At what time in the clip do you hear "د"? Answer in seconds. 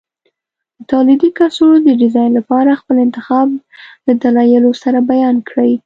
0.77-0.79, 1.87-1.89